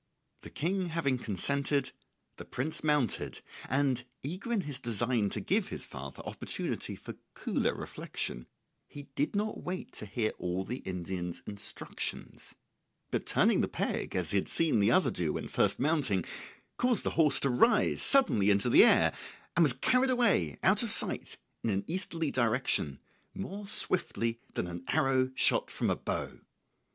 [0.39, 1.91] The King having consented,
[2.37, 7.75] the prince mounted, and eager in his design to give his father opportunity for cooler
[7.75, 8.47] reflection,
[8.87, 12.55] he did not wait to hear all the Indian's instructions,
[13.11, 16.25] but turning the peg, as he had seen the other do when first mounting,
[16.77, 19.13] caused the horse to rise suddenly in the air,
[19.55, 22.97] and was carried away out of sight in an easterly direction
[23.35, 26.39] more swiftly than an arrow shot from a bow.